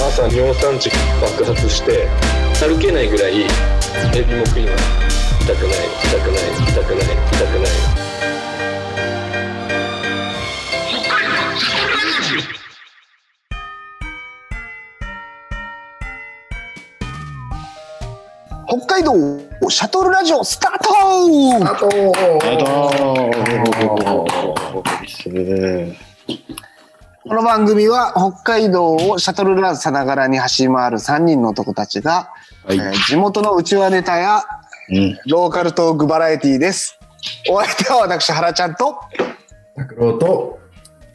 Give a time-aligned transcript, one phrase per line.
[0.00, 2.08] 朝尿酸値爆発して
[2.60, 3.46] 歩けないぐらいエ
[4.24, 7.70] ビも食います痛くない痛くない痛くない痛くない。
[18.70, 19.12] 北海道
[19.70, 20.88] シャトルラジオスタート！
[21.64, 21.88] あとあ
[22.58, 22.68] と
[27.28, 32.32] この番組は北海道をシャトルランさながらに走り回る3人の男たちが、
[32.64, 34.44] はいえー地元のうちわネタや
[34.88, 35.18] うん。
[35.26, 36.98] ローカルトークバラエティーです。
[37.50, 38.98] お相手は私、原ちゃんと、
[39.76, 40.58] 拓郎と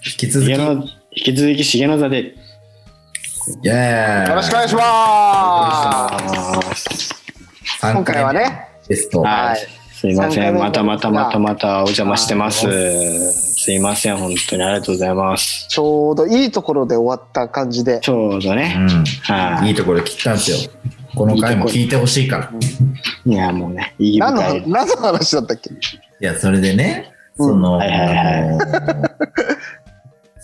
[0.06, 2.20] 引き続き引き続き重野座で。
[2.20, 2.36] イ
[3.68, 6.10] エーイよろしくお願いしま
[6.76, 7.10] す。
[7.80, 10.58] 三今回はね、ゲストはいすいません。
[10.58, 12.68] またまたまたまたお邪魔してます。
[13.64, 14.18] すいません。
[14.18, 15.70] 本当にありがとうございます。
[15.70, 18.76] ちょうどいいところで終わった感じで、ちょうどね。
[18.78, 20.72] うん、はいいいところ切ったんですよ
[21.16, 22.52] この回も聞いてほしいから
[23.26, 24.68] いいや、もうね、意義何の。
[24.68, 25.70] 何の話だったっけ？
[26.20, 28.60] やそれでねうんその、はいはいはい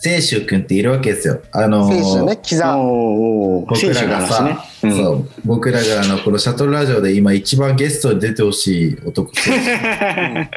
[0.02, 2.80] 清舟君っているわけですよあの選手ね、刻ん。
[2.80, 5.04] おーおー僕らがさ、選手の話ね。
[5.04, 10.50] そう僕らがあのこのシャトルラジオで今一番ゲストに出てほしい男、ね、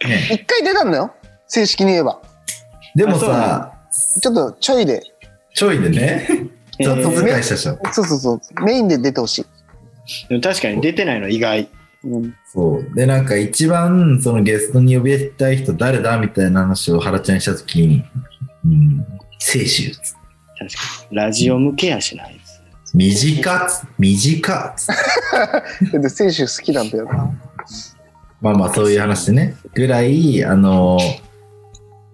[0.32, 1.12] 一回出たんだよ。
[1.50, 2.20] 正式に言えば。
[2.94, 3.72] でもさ
[4.20, 5.02] ちょっとちょいで、
[5.54, 9.46] ちょいでねえーちょっと使いしたでしょそうそうそう、メインで出てほしい。
[10.28, 11.68] でも確かに出てないの意外。
[12.04, 12.94] うんそう。
[12.94, 18.02] で、なんか一番そのゲストに呼びたい人誰だみたいな話を原ちゃんにしたときに、
[18.64, 19.06] うん、
[19.38, 19.94] 清舟。
[20.58, 21.16] 確かに。
[21.16, 22.62] ラジオ向けやしないです。
[22.94, 24.88] 短っつ短っつ
[25.92, 27.30] で、 選手好きなんだよな。
[28.40, 30.98] まあまあそういう話でね、ぐらい、あの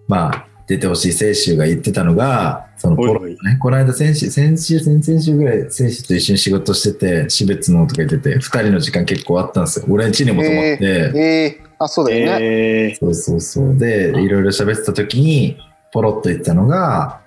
[0.09, 9.87] まあ、出てほしい清舟が言ってたのが、そのポロね、この間先週、先週、先々週ぐらい、清舟と一緒に仕事してて、死別のとか言ってて、二人の時間結構あったんですよ。
[9.89, 12.39] 俺ん家にも泊まって、ええあ、そうだよね。
[12.41, 12.99] えー。
[12.99, 13.77] そうそうそう。
[13.77, 15.59] で、いろいろ喋ってた時に、
[15.93, 17.21] ポロッと言ったのが、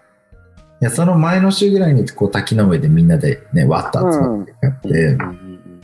[0.82, 5.82] いや、その前の週ぐらいにこう滝の上でみんなでね、わっと集まってやって、うん。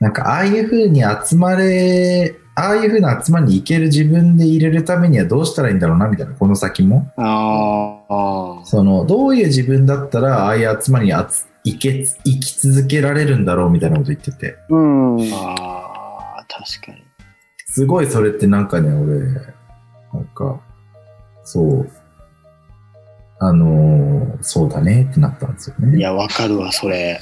[0.00, 7.06] なんかああいう風に集まれ、ああいう風な集まりに行ける自分で入れるためにはどうしたらいいんだろうな、みたいな、この先も。
[7.18, 14.56] あーあその、どういう自分だったら、ああいう集まりにあつ行け、生き続けられるんだろう、みたいなこと言ってて。
[14.70, 15.16] うん。
[15.16, 15.34] ー。
[15.34, 17.04] ああ、確かに。
[17.66, 19.20] すごいそれってなんかね、俺、
[20.14, 20.58] なんか、
[21.44, 21.90] そう、
[23.38, 25.98] あのーそうだねってなったんですよね。
[25.98, 27.20] いや、わかるわ、それ。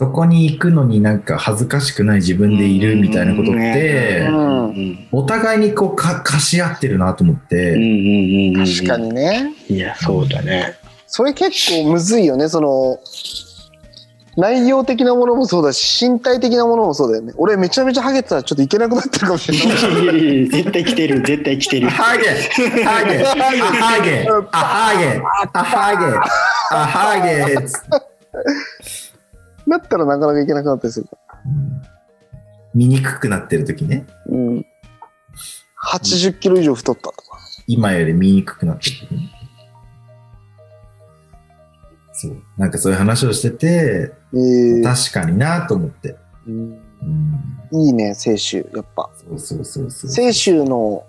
[0.00, 4.26] そこに行くのになんか恥ずかしくない自分でいるみたいなことって
[5.12, 8.66] お互いにこうか貸し合ってるなと思っうんて、うんうんうん。
[8.66, 8.96] 確か。
[8.96, 9.54] にね。
[9.68, 10.78] いや、そうだね。
[11.06, 12.48] それ結構むずいよね。
[12.48, 12.98] その、
[14.38, 17.34] 内容的なものもそうだし、身体的なものもそうだよね。
[17.36, 19.66] 俺めちゃめちゃハゲてたらちょっといけなくなってるかもしれない。
[19.66, 21.90] いやいやいや絶対来てる、絶対来てる。
[21.90, 22.24] ハゲ
[22.84, 23.26] ハゲあ
[23.76, 24.26] ハゲ
[25.52, 26.08] あハゲ
[26.72, 28.10] あハゲあハゲつって
[29.68, 31.16] だったらなかなかいけなくなったりするか
[32.74, 34.06] 見にくくなってる時ね。
[34.08, 34.36] ら。
[34.36, 34.66] うん。
[35.82, 37.38] 80キロ以上太ったとか。
[37.66, 39.30] 今より見にくくなってる時ね。
[42.12, 42.42] そう。
[42.58, 46.16] なんかそういう話をしてて、ええ確かになと思って。
[46.46, 46.78] うん
[47.72, 48.68] うん、いいね、清舟。
[48.76, 49.10] やっぱ。
[49.16, 50.10] そうそうそうそう。
[50.10, 51.04] 清舟の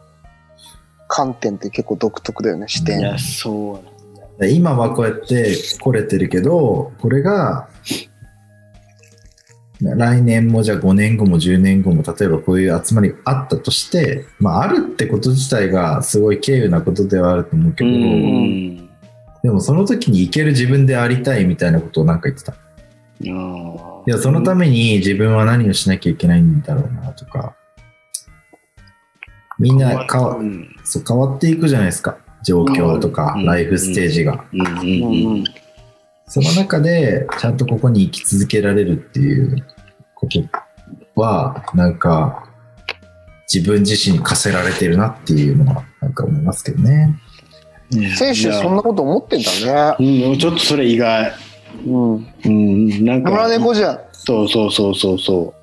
[1.08, 3.00] 観点って結構独特だよね、視点。
[3.00, 3.92] いや、そうなんだ。
[4.40, 7.68] で今はこうやって来れてるけど、これが、
[9.82, 18.90] 来年もじゃあ5年後も10年後も例えばこういう集まりがあったとして、まああるってこと自体がすごい軽有なことではあると思うけうど、ん。
[19.44, 22.54] でもその時に行ける自分でありたいみたいなことをなんか言ってた。
[23.24, 27.56] いや、そのために自分は何をしなきゃいけないんだろうなとか、
[29.60, 32.18] みんな変わうんそう変わっていくじゃないですか。
[32.44, 34.46] 状況とかうんライフステージが。
[34.54, 35.44] うんうんううんん
[36.32, 39.66] その中で、ちゃんとここに生き続けられるっていう
[40.16, 42.46] ことは、なんか、
[43.54, 47.20] 自分自身に課せられてるなっていうのは、なんか思いますけどね。
[48.16, 50.30] 選手そんなこと思ってんだね。
[50.32, 51.34] うん、ちょっとそれ意外。
[51.86, 52.28] うん。
[52.46, 53.48] うん、なん野良か。
[53.50, 54.00] 猫じゃん。
[54.14, 55.54] そうそうそうそうそ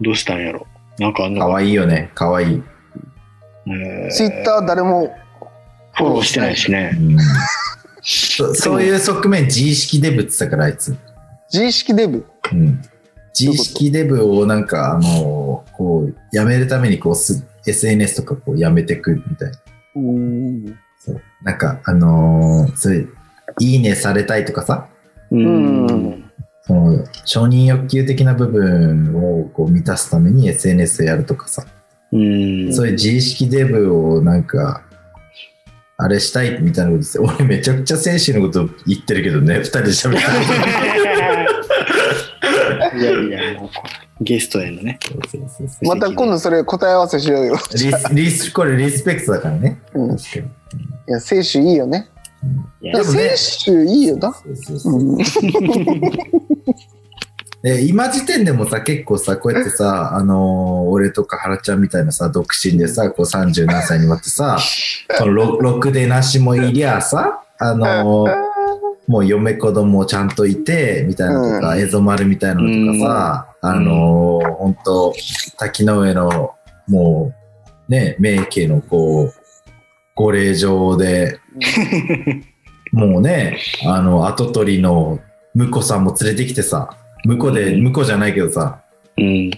[0.00, 0.04] う。
[0.04, 0.66] どうしたんやろ。
[0.98, 2.62] なんかあんの可愛いよね、可愛い。
[3.68, 5.14] えーツイッター誰も
[5.94, 6.92] フォローしてないしね。
[8.00, 10.96] うんそそういう側面、自意識デブって言ってたから、あいつ。
[11.52, 12.24] 自意識デブ？
[12.52, 12.80] うん。
[13.38, 19.58] 自意識デブをなんか、あの、こう、やめるために、こうす、SNS とかこう、やめてくみたいな。
[19.96, 20.78] うん。
[20.98, 21.20] そう。
[21.42, 23.06] なんか、あのーそれ、
[23.60, 24.88] いいねされたいとかさ、
[25.30, 26.24] うん。
[26.62, 31.66] その承認欲求的な部分をこう満たすために SNS をやるとかさ、
[32.12, 32.72] うん。
[32.72, 34.84] そういう自意識デブをなんか、
[36.02, 37.24] あれしたいみたいなことですよ。
[37.24, 40.20] 俺めちゃくちゃ精神のこと言ってるけどね、二人で喋って
[42.98, 43.70] いやいや、もう
[44.24, 44.98] ゲストへのね。
[45.82, 47.58] また今度それ答え合わせしようよ。
[47.72, 49.78] リスリスこれリスペクトだからね。
[49.94, 50.16] うん、い。
[51.06, 52.08] や、聖書いいよね。
[52.80, 54.34] いやいや、でもね聖書いいよな。
[57.60, 57.80] そうそうそううん。
[57.82, 64.58] で今時点でもさ、結構さ、こうやってさ、あのー俺とか原ちゃんみたいなさ、独身でさ、こう30何歳になってさ、
[65.18, 68.50] このろろくでなしもいりゃさ、あのー
[69.06, 75.12] もう嫁子供ちゃんといて、みたいなのとか、う映像丸みたいなのとかさ、あのー、本当
[75.58, 76.54] 滝の上の、
[76.86, 77.32] も
[77.88, 79.34] う、ね、名家のこう、
[80.14, 81.40] ご令状で、
[82.92, 85.18] もうね、あの、跡取りの
[85.56, 86.96] 婿さんも連れてきてさ、
[87.26, 88.80] 婿で、婿じゃないけどさ、
[89.16, 89.50] うん。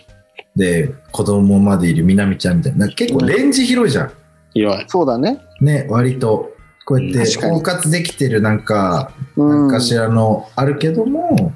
[0.56, 4.12] で、子供までいるみなみちゃんみたいな、結構レンジ広いじゃん。
[4.54, 4.84] 広い。
[4.88, 5.38] そうだね。
[5.60, 6.50] ね、割と。
[6.84, 9.68] こうやって確かに包括できてるなんか、うん。
[9.68, 11.52] 何かしらのあるけども、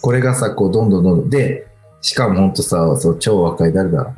[0.00, 1.66] これがさ、こう、どんどんどんどん、で、
[2.00, 4.14] しかもほんとさ、そう超若い、誰だ？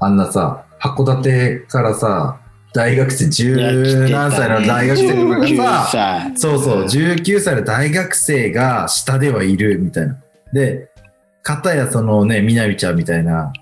[0.00, 2.40] あんなさ、函館からさ、
[2.72, 3.56] 大学生、十
[4.10, 6.38] 何歳の大学生とか19がさ、歳。
[6.38, 10.16] そうそう、19歳の大学生が下ではいるみたいな。
[10.52, 10.90] で、
[11.42, 13.52] 片やそのね、みなみちゃんみたいな、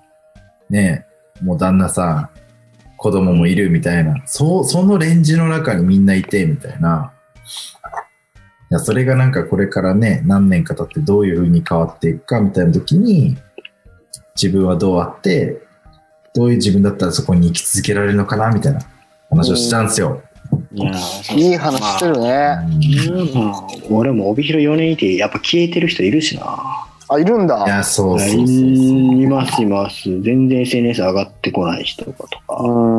[0.69, 1.05] ね、
[1.41, 2.29] もう旦那さん、
[2.97, 7.13] 子供もいるみたいな、そう、そのレンジの中にみんないて、みたいな。
[8.71, 13.37] いや、それがなんかこれからね、何年か経ってどういう風に変わっていくかみたいな時に、
[14.35, 15.61] 自分はどうあって、
[16.35, 18.81] どういう自分だったらそこに生き続けられるのかなみたいな
[19.29, 20.21] 話をしたんですよ。
[20.71, 20.91] いや
[21.35, 22.57] いい話してるね。
[23.89, 26.85] 俺も帯広4年いて、やっぱ消えてる人いるしな。
[27.11, 27.65] あ、いるんだ。
[27.65, 28.47] いや、そうそうそうそう。
[28.47, 30.21] いますいます。
[30.21, 32.29] 全然 SNS 上がってこない人とか。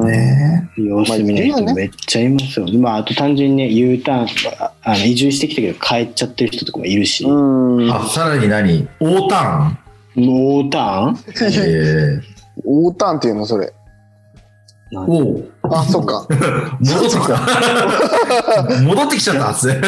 [0.05, 2.67] ね様子見ないまあいるよね人めっちゃいますよ。
[2.81, 7.89] まあ、あと単純にね、U ターンとか、あの移住してきたけど帰っちゃってる人とかもいるし、うん。
[7.93, 8.89] あ、さらに何？
[8.99, 9.79] 大タ
[10.17, 11.15] ノーターン？
[11.15, 12.21] ーンえ
[12.65, 13.73] 大 ターンっていうの、それ。
[14.93, 16.27] ー、おうあ、そっか。
[16.81, 17.39] 戻ってきた。
[18.83, 19.81] 戻ってきちゃったはず。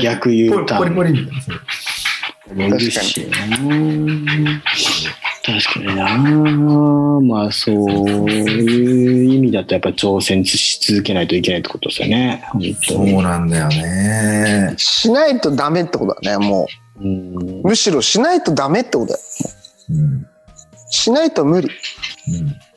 [0.00, 2.78] 逆 U ターンポリポリみたいな。
[5.44, 7.20] 確かにな。
[7.20, 12.44] まあ、そういう意味だとやっぱ挑戦し続けないといけないってことですよね。
[12.82, 13.22] そうに。
[13.22, 14.74] なんだよね。
[14.76, 16.66] しないとダメってことだね、も
[17.00, 17.68] うんう。
[17.68, 19.20] むしろしないとダメってことだよ。
[19.90, 20.26] うん。
[20.90, 21.68] しないと無理。
[21.68, 21.70] う
[22.44, 22.67] ん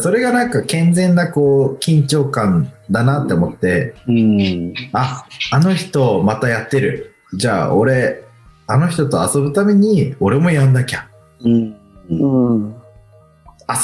[0.00, 4.74] それがなんか健全なこう緊張感だなって思って、うん。
[4.92, 7.14] あ、あの人またやってる。
[7.34, 8.24] じゃあ俺、
[8.66, 11.08] あの人と遊ぶために俺もやんなきゃ。
[11.40, 11.76] うん。
[12.10, 12.74] うん。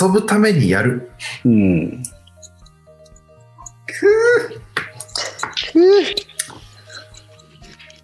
[0.00, 1.10] 遊ぶためにやる。
[1.44, 2.02] うん。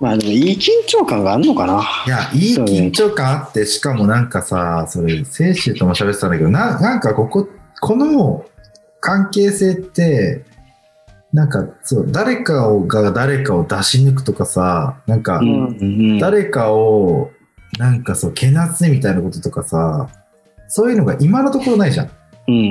[0.00, 1.82] まあでもいい緊張感があるのかな。
[2.06, 7.48] いや、いい緊張感あって、しかもなんかさ、それ、聖州とも喋ってたんだけど、な、なんかここ、
[7.80, 8.44] この
[9.00, 10.44] 関係性って、
[11.32, 16.18] なんか、そう、誰かをが誰かを出し抜くとかさ、なんか、ん。
[16.18, 17.30] 誰かを、
[17.78, 20.08] なんかそう、けなすみたいなこととかさ、
[20.68, 22.10] そういうのが今のところないじゃん。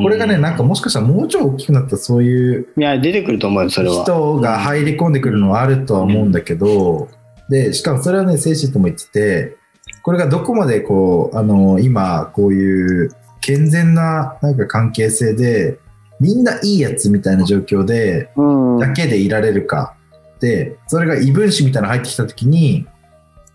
[0.03, 4.03] これがね、なんかもしかしたらもうちょい大きくなったらそういういや、出てくると思うよ、それは。
[4.03, 7.09] 人が入り込んでくるのはあるとは思うんだけど、
[7.49, 9.55] で、しかもそれはね、精神とも言ってて、
[10.01, 15.79] これがどこまでこう、あの、今、こういう健全ななんか関係性で、
[16.19, 18.77] みんないいやつみたいな状況で、うん。
[18.79, 19.95] だけでいられるか。
[20.39, 22.87] で、それが異分子みたいなの入ってきたときに、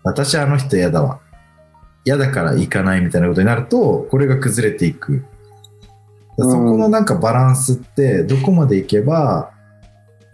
[0.03, 1.19] 私あの人嫌だわ。
[2.05, 5.25] 嫌だから行かないみたいなことになると、これが崩れていく。
[6.37, 9.51] そこのなんかバランスって、どこまで行けば、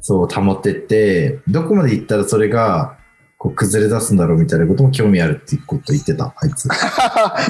[0.02, 2.98] そう保ってって、どこまで行ったらそれが、
[3.40, 6.68] こう崩れ出すんだろうみたいなことも興味あるっていうこと言ってた、あいつ。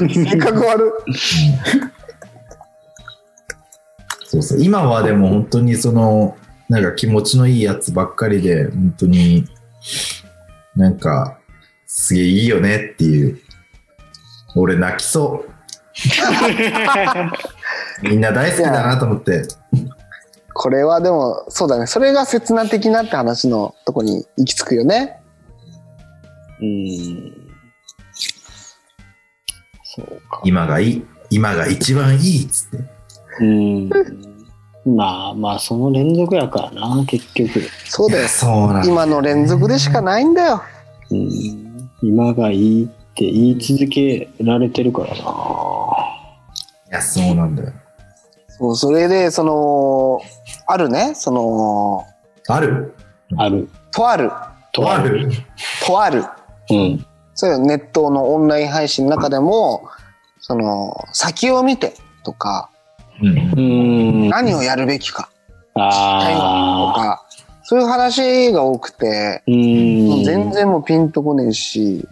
[0.07, 0.93] 性格悪
[4.27, 4.61] そうそう。
[4.61, 6.37] 今はでも本当にその、
[6.69, 9.47] なんか気持ちのいいやつばっかりで、本当に、
[10.75, 11.39] なんか、
[11.87, 13.39] すげえいいよねっていう。
[14.55, 15.49] 俺泣きそう。
[18.07, 19.41] みんな大好きだなと思って。
[20.53, 21.87] これはでも、そうだね。
[21.87, 25.18] それが刹那的なって話のとこに行き着くよね。
[26.61, 27.33] うん。
[29.83, 30.41] そうか。
[30.43, 31.05] 今がいい。
[31.29, 32.77] 今が一番いいっつって。
[33.41, 33.89] うん。
[34.85, 37.61] まあまあ、その連続やからな、結局。
[37.85, 38.27] そうだよ。
[38.27, 40.61] そうなんだ今の連続でしかないんだよ。
[41.11, 45.13] うん、今がいいって言い続けられてるからな。
[45.15, 47.73] いや、そうなんだよ。
[48.47, 50.21] そう、それで、その、
[50.67, 52.05] あるね、その、
[52.47, 52.93] ある
[53.37, 53.69] ある。
[53.91, 54.31] とある、
[54.71, 55.29] とある。
[55.85, 56.23] とある、
[56.69, 57.05] うん。
[57.33, 59.87] そういうネットのオンライン配信の中でも、
[60.39, 62.69] その、先を見てとか、
[63.21, 63.59] うん。
[63.59, 64.29] うん。
[64.29, 65.29] 何をやるべきか
[65.73, 66.99] とああ。
[66.99, 67.25] か、
[67.63, 70.23] そういう話が多くて、うん。
[70.23, 72.07] 全然もうピンとこねえし、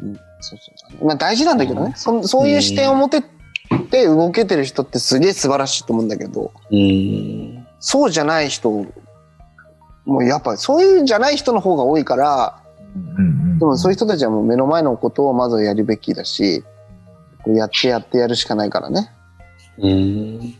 [0.00, 1.06] うん、そうそうそう。
[1.06, 3.22] まあ大事なんだけどね、そそういう視点を持て
[3.90, 7.66] て動けてる人ってすげえ素晴らしいと思うんだけど、うん。
[7.80, 8.86] そうじゃない人、
[10.04, 12.62] もうやっぱそういうんじゃない人の方が多いから、
[12.94, 13.58] うん。
[13.58, 16.64] でもそういう人たちはもう目の前のことをまずやるべきだし、
[17.42, 19.10] こうやってやってやるしかないからね。
[19.78, 20.54] うん。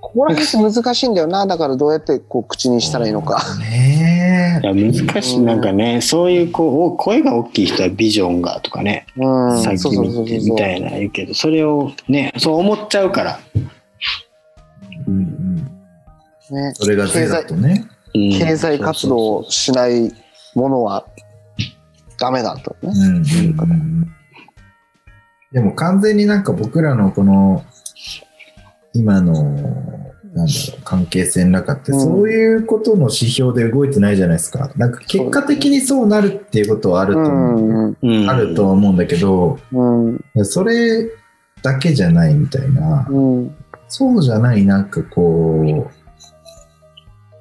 [0.00, 1.46] ここら辺って難しいんだよな。
[1.46, 3.42] だからどうやってこう口にしたらいいのか。
[3.58, 5.40] ねいや、難しい。
[5.40, 9.62] なんかね、そういうこう、お声が大きい人はビジョンがとかね、うん。
[9.62, 13.40] さっきそうそうそう見てそうみたいな言うけど、それをね、そう思っちゃうから。
[15.06, 15.56] うんうん。
[15.56, 15.64] ね。
[16.74, 17.88] それが税だとね。
[18.14, 20.12] うん経済活動をしない
[20.54, 21.06] ものは
[22.18, 22.92] ダメだとね。
[25.52, 27.64] でも完全になんか僕らのこの、
[28.92, 30.44] 今の、なんだろ
[30.78, 34.72] う、関係性の中って、うんそういうことの指標で動いてないじゃないですか。
[34.76, 37.96] なんか結果的にそうなるっていうことはあるとう思う。
[38.28, 40.20] あるとは思うんだけど、うん。
[40.44, 41.08] それ
[41.62, 43.56] だけじゃないみたいな、うん。
[43.86, 46.03] そうじゃないなんかこう、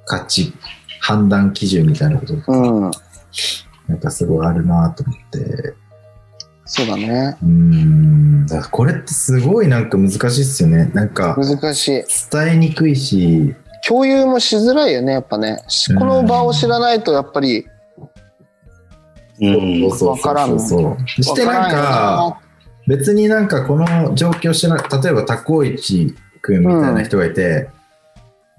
[0.05, 0.53] 価値、
[0.99, 2.91] 判断基準みたいなことが、うん。
[3.87, 5.73] なんかすごいあるなと思って、
[6.65, 7.37] そうだね。
[7.43, 10.89] うーん、だからこれってすごいなんか難しいっすよね。
[10.93, 12.03] なんか難しい。
[12.31, 13.53] 伝えにくいし、
[13.85, 15.63] 共有もしづらいよね、やっぱね。
[15.67, 17.67] しうんこの場を知らないと、やっぱり、
[19.41, 19.89] うん。
[19.89, 20.97] そうそうわからんそうそう。
[21.17, 22.39] そしてなんか、
[22.87, 27.69] 別になんかこの状況知ら例えばタコイチくんみたいな人がいて、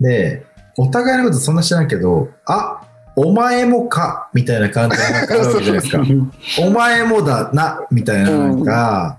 [0.00, 0.44] で、
[0.76, 2.82] お互いのことそんな知らんけど、あ
[3.16, 6.02] お前もかみたいな感じでなんかあるわけじゃないですか。
[6.66, 9.18] お前もだなみたいななんか、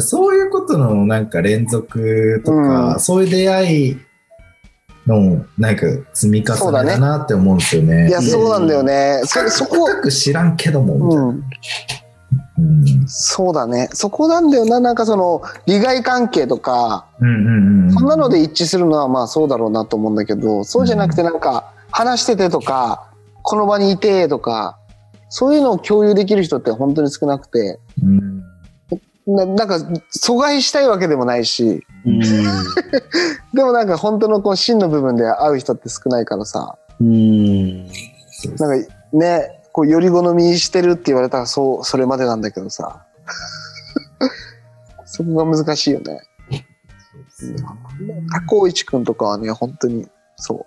[0.00, 3.98] そういうことのなんか連続とか、うんそういう出会い
[5.06, 8.08] のなんか積み重ねだなって思うんですよね。
[8.08, 9.20] いや、そうなんだよね。
[9.24, 11.22] そ、そこ、深く知らんけども、みたいな。
[11.22, 11.44] うん。
[12.58, 13.88] うんそうだね。
[13.92, 14.80] そこなんだよな。
[14.80, 17.92] なんかその、利害関係とか、うんうんうん。
[17.92, 23.10] そんなので一致するのはまあそうだろうなと思うんだけど、そうじゃなくてなんか、話しててとか、
[23.42, 24.78] この場にいてとか、
[25.28, 28.42] そういうのを共有できる人って本当に少なくて、うん
[29.26, 29.78] ななんか
[30.16, 32.20] 阻害したいわけでもないし、うん。
[33.52, 37.86] でもなんか本当のこう真の部分で会う人って少ないからさ、うん。
[37.86, 43.04] なんかね、こうより好みしてるって言われたらそう、それまでなんだけどさ。
[45.04, 46.22] そこが難しいよね。
[48.32, 50.66] タコイチくんとかはね、本当に、そ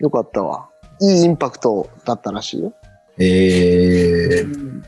[0.00, 0.02] う。
[0.02, 0.68] よかったわ。
[1.00, 2.72] いいインパクトだったらしいよ。
[3.18, 4.82] えー、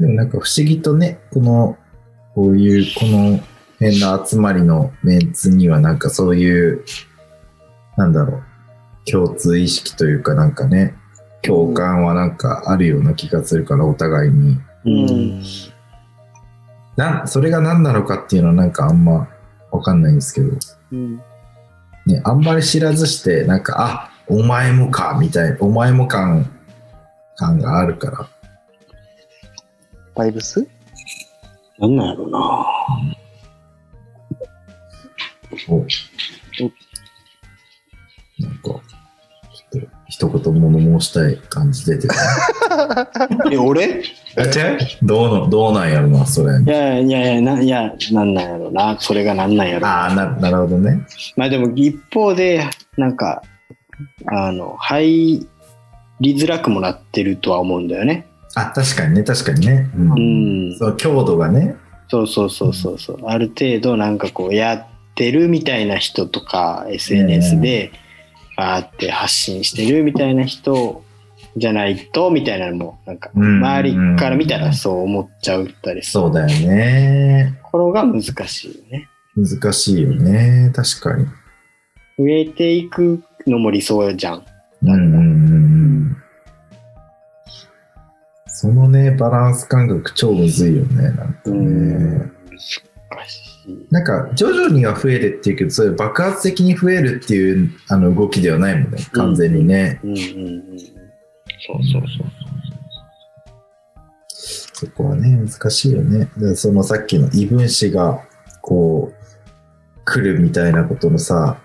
[0.00, 1.78] でもなんか不思議とね、この、
[2.34, 3.38] こういう、この
[3.74, 6.84] 辺の集まりのメンツにはなんかそういう、
[7.96, 8.42] なんだろう、
[9.08, 10.96] 共通意識というかなんかね、
[11.42, 14.58] 共感はなんかあるような気がするから、お互いに。
[14.84, 15.42] うん。
[16.96, 19.28] なん、それが何なのかっていうのはなんかあんま
[19.70, 20.56] わかんないんですけど、
[20.92, 21.16] うん。
[22.06, 26.50] ね、あんまり知らずして、なんか、あ、お前もか、みたいな、お前も感、
[27.36, 28.28] 感があるから、
[30.14, 30.66] バイブス？
[31.78, 32.38] なんなんやろうな。
[35.68, 35.78] お
[38.38, 38.80] なんか、
[40.10, 42.14] 一言物申したい感じ出てる
[43.52, 43.84] え、俺？
[43.84, 43.92] い
[44.36, 44.44] な。
[45.02, 46.52] どうの、どうなんやろな、それ。
[46.66, 48.96] やいやいや、な、いや、なんなんやろうな。
[48.98, 51.00] それがなんなんやろうああ、な、なるほどね。
[51.36, 52.64] まあでも一方で、
[52.96, 53.42] なんか、
[54.26, 55.46] あの、入
[56.20, 58.26] りづらくもなってるとは思うんだよね。
[58.56, 59.90] あ、確かにね、確かにね。
[59.96, 60.00] う。
[60.00, 60.76] うんん。
[60.76, 61.76] その強度がね。
[62.08, 63.18] そうそうそうそうそう。
[63.26, 67.92] ある程度なんかこうやってるみたいな人とか SNS で
[68.60, 71.02] バーって発信してるみたいな人
[71.56, 77.58] じゃないとみたいなのもなんかうん周りから見たらそう思っちゃうったりするそうだよね。
[77.62, 79.08] ところが難しいよね。
[79.34, 80.70] 難しいよね。
[80.74, 81.24] 確かに。
[82.18, 84.44] 増えていくのも理想じゃん。
[84.82, 85.18] うんうんうんう
[86.10, 86.16] ん。
[88.46, 91.02] そのね、バランス感覚超むずいよね。
[91.04, 92.30] なんかね。
[92.50, 92.82] 難し
[93.90, 100.00] なんか徐々には増えるっていうけど、それ爆発的に増えるっていうあの動きではないもんね、完全にね。
[100.02, 100.78] うんうんうん。
[100.78, 102.40] そうそうそう。
[104.80, 106.30] そこはね、難しいよね。
[106.36, 108.24] でそのさっきの異分子が、
[108.62, 111.60] こう、来るみたいなことのさ、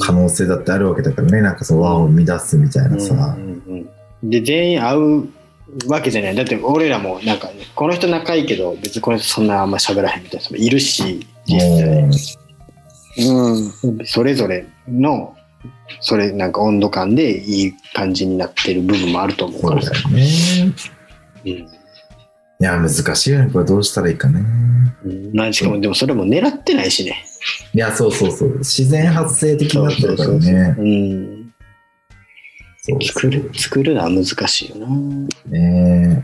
[0.00, 3.34] 可能性だってあるわけだからね、なんかその和を乱すみたいなさ。
[3.36, 3.88] うんうん
[4.22, 5.28] うん、で全員会う
[5.86, 12.10] わけじゃないだって俺らもなんか、ね、この人仲いいけど別にこの人そんなあんま喋らへんみたいな人もいるし実際
[13.16, 14.06] うん。
[14.06, 15.36] それぞれの
[16.00, 20.74] それなんか温度感でいい感じになってる部分もあると思うからさそうだよね。
[21.46, 21.84] うん
[22.60, 23.50] いや、難しいよね。
[23.52, 24.40] これどうしたらいいかね。
[25.04, 27.24] うんまあしかもでもそれも狙ってないしね
[27.74, 28.58] いや、そうそうそう。
[28.58, 30.76] 自然発生的になってるからね。
[30.78, 31.33] うん
[32.86, 34.86] そう作る作るのは難しいよな。
[35.46, 36.22] ね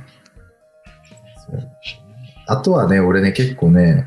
[2.46, 4.06] あとはね、俺ね、結構ね、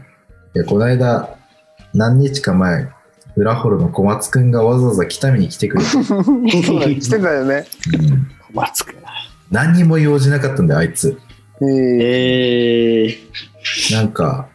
[0.55, 1.36] いやこの間、
[1.95, 2.89] 何日か前、
[3.36, 7.65] 裏ホロの小松くんがわざわざ北見に来てくれて、 そうだ、来てたよね。
[7.98, 8.27] うん。
[8.53, 9.01] まあつくな
[9.50, 11.17] 何にも用事なかったんだよ、あいつ。
[11.62, 14.48] ええええなんか、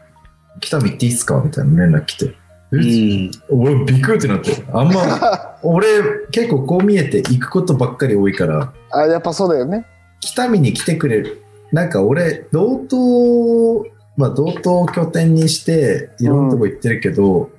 [0.61, 1.43] 北見行っていいっすか？
[1.45, 2.35] みたいな連絡来て。
[2.73, 4.53] えうん俺、ビクってなって。
[4.73, 5.87] あんま、 俺、
[6.31, 9.87] 結構こう見えて行くことばっかり多いから、あ、やっぱそうだよね。
[10.21, 11.43] 北見に来てくれる。
[11.73, 17.51] なんか俺、道東、まあ道東を拠点にして、いろんなとこ行ってるけど、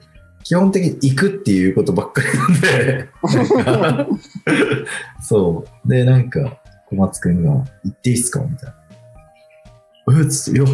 [0.44, 4.08] 基本的に行くっていうことばっかりなんで、
[5.22, 5.90] そう。
[5.90, 8.74] で、なんか、小松くんが、行っていいっすかみたい
[10.08, 10.20] な。
[10.20, 10.70] えっつって、いや、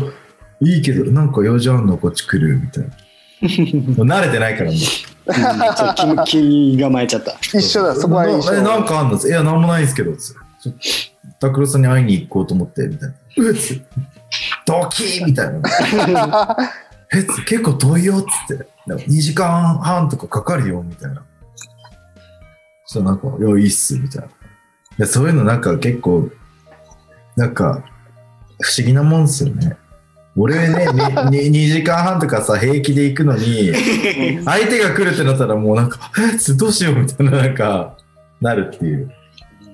[0.61, 2.89] いいけど、なんか用事あんのこっち来るみたいな。
[3.41, 3.47] も
[4.03, 4.79] う慣れてないからもう。
[4.79, 9.17] ちょっと気気構えちゃった一緒だ、そこは一緒なえ、なんかあんの？
[9.19, 10.73] いや、なんもないんですけど、つってちょっ
[11.39, 13.15] と、拓郎さんに会いに行こうと思って、みたいな。
[13.37, 13.81] うっつ
[14.65, 16.57] ドキーみたいな。
[17.13, 18.67] え、つ結構遠いよ、つって。
[18.87, 21.23] なんか2時間半とかかかるよ、みたいな。
[22.85, 24.27] そしたらなんか、いや、いいっす、みたいな。
[24.27, 24.29] い
[24.99, 26.29] や、そういうのなんか結構、
[27.35, 27.83] なんか、
[28.61, 29.75] 不思議なもんですよね。
[30.37, 30.87] 俺ね、
[31.31, 33.71] に に2時間半とかさ、平気で行くのに、
[34.43, 36.11] 相手が来るってなったらもうなんか、
[36.57, 37.95] どうしようみたいな、なんか、
[38.41, 39.09] なるっていう。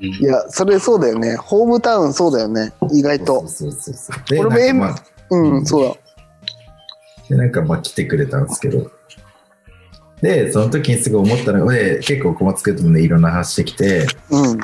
[0.02, 1.36] いや、それそうだよね。
[1.36, 2.74] ホームタウンそうだよね。
[2.92, 3.48] 意外と。
[3.48, 4.30] そうそうそうそう。
[4.30, 5.96] で、俺もなんかまあ、うん、そうだ。
[7.30, 8.92] でなんかまあ来てくれたんですけど。
[10.22, 14.60] で、その時にすぐ思ったのが、で結構小松くんともね、いろんな話してきて、うん。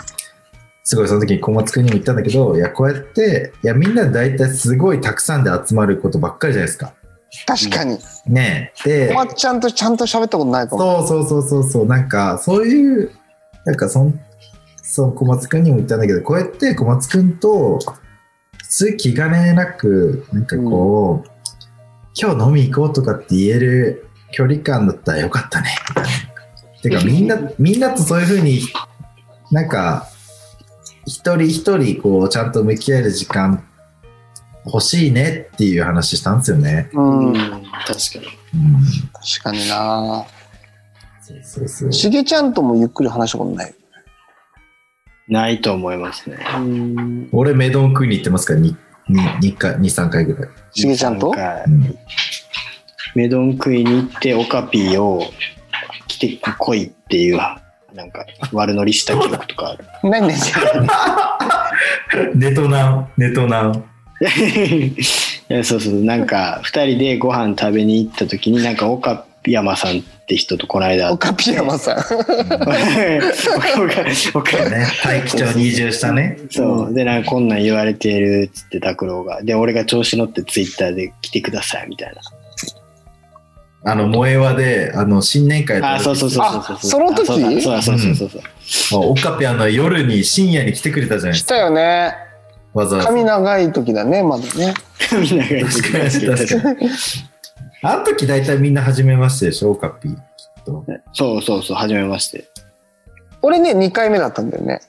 [0.88, 6.94] すごいその時に小松くんにも言ったんだけど、いや、こうやって、いや、みんな大体すごいたくさんで集まることばっかりじゃないですか。
[7.46, 7.98] 確かに。
[8.26, 9.08] ねえ。
[9.08, 11.06] で、おまっちゃんとちゃんと喋ったことないかも。
[11.06, 13.12] そうそうそうそうそう、なんか、そういう、
[13.66, 14.18] なんかそん、
[14.82, 17.80] そう、小松くんにも言ったんだけど、こうやって小松くんと、
[18.58, 21.30] 普通気兼ねなく、なんかこう、
[22.18, 26.10] 今日飲み行こうとかって言える距離感だったらよかったね、みたいな。
[26.82, 28.62] てか、みんな、 みんなとそういうふうに、
[29.52, 30.08] なんか、
[31.08, 33.66] 一人一人、こう、ちゃんと向き合える時間
[34.66, 36.90] 欲しいねっていう話したんですよね。
[36.94, 37.34] うん。
[37.34, 38.84] 確かにうん。
[39.14, 40.26] 確かにな
[41.22, 41.94] そうそうそう。
[41.94, 43.74] しげちゃんともゆっくり話したことない？
[45.30, 47.30] ないと思いますねうん。
[47.32, 48.76] 俺、メドン食いに行ってますから、2,
[49.10, 50.50] 2回、2、3回ぐらい。
[50.74, 51.34] しげちゃんと？
[51.34, 51.98] なんかうん
[53.16, 55.24] メドン食いに行ってオカピーを
[56.08, 57.40] 来てこいっていう
[57.98, 59.86] なんか悪乗りした記憶とかある。
[60.04, 60.36] 何ね
[62.36, 63.84] ネトナン、ネトナン。
[64.22, 64.94] い
[65.50, 71.98] やそうそうなんか2人でご飯食べに行った時になんか岡山さんって人とこの間オカピヤマさん。
[71.98, 72.06] 岡
[74.36, 76.38] 岡ね、大気町に移住したね。
[76.52, 76.94] そう。
[76.94, 79.42] でなんかこんなん言われてるっつって拓郎が。
[79.42, 82.22] で俺が調子乗ってツイッターで来てくださいみたいな
[83.90, 87.22] あの、萌え輪で、あの、新年会あそうそうそうそうそうあその時？
[87.22, 89.12] あそうだそうそうそうそうそうう。
[89.12, 91.56] オカピあの、夜に深夜に来てくれたじゃないですか。
[91.56, 92.14] したよね。
[92.74, 93.08] わざわざ。
[93.08, 94.74] 髪長い時だね、まだね。
[95.10, 96.90] 髪長い確かに、確かに。
[97.84, 100.10] あの時大体みんな初めましてでしょ、オカピ。
[100.10, 100.18] きっ
[100.66, 100.84] と。
[101.14, 102.50] そうそうそう初めまして
[103.42, 104.82] 俺ね、2回目だったんだよね。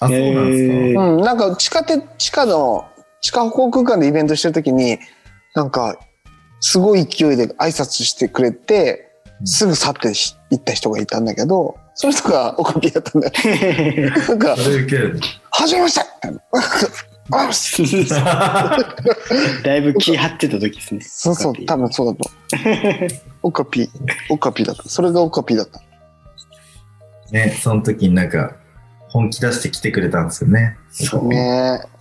[0.00, 1.00] あ、そうなんですへか。
[1.02, 2.86] うん、なんか地下鉄、地下の、
[3.20, 4.98] 地下歩行空間でイベントしてる時に、
[5.54, 5.98] なんか、
[6.68, 9.12] すごい勢いで挨拶してくれて、
[9.44, 14.10] すぐ去ってし行った人がいたんだけど、その人がオカピだったんだよ。
[14.28, 14.56] なんか。
[15.52, 16.00] はじめまして
[19.62, 21.00] だいぶ気張ってた時ですね。
[21.30, 22.28] うそう、多分そうだと。
[23.44, 23.88] オカピ、
[24.28, 24.88] オカピだった。
[24.88, 25.80] それがオカピだった。
[27.30, 28.56] ね、その時になんか、
[29.08, 30.76] 本気出して来てくれたんですよね。
[30.90, 31.28] そう。
[31.28, 31.95] ねえ。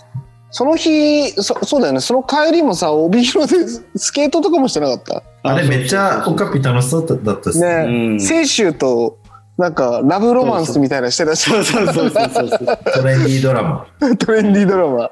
[0.58, 2.00] その日そ、そうだよね。
[2.00, 5.22] その帰りもさ、帯広でスケートとかもしてなかった？
[5.44, 7.86] あれめっちゃオカピ楽しそうだったっすね。
[7.88, 9.18] ねうん清舟と、
[9.58, 12.78] なんか、ラブロマンスみたいなしてたし、そうそうそうそうそうそう。
[12.94, 13.86] トレンディードラマ。
[14.15, 15.12] トレンディードラマ。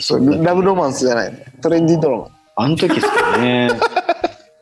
[0.00, 1.44] そそうラブロマンスじゃないね。
[1.62, 2.26] トレンディードラマ。
[2.56, 3.70] あの時ですかね。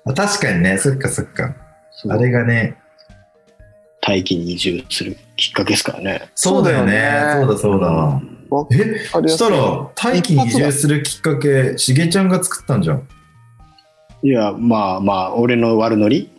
[0.04, 1.54] あ 確かにね、そっかそっか。
[2.10, 2.76] あれがね、
[4.02, 6.28] 大気に移住するきっかけですからね。
[6.34, 7.36] そうだよね。
[7.40, 7.90] そうだそうだ。
[7.90, 8.39] お
[8.72, 8.76] え、
[9.14, 13.02] ありがとしたら、大気に移住するきっかけ、しげちゃんが作ったんじゃん。
[14.22, 16.30] いや、まあまあ、俺の悪ノリ？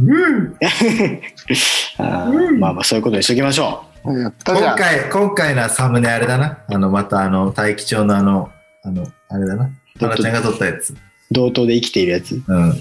[0.00, 0.56] うん
[1.98, 4.76] あーまあまあ、そういうことにしときましょやったじゃん。
[4.76, 6.58] 今回、今回のサムネあれだな。
[6.68, 8.50] あの、またあの、大気町のあの、
[8.82, 9.70] あの、あれだな。
[9.98, 10.92] ど花ちゃんが撮ったやつ。
[10.92, 10.96] う。
[11.30, 12.40] 同等で生きているやつ？
[12.46, 12.74] うん。